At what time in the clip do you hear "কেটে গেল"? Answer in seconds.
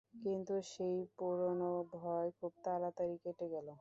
3.23-3.67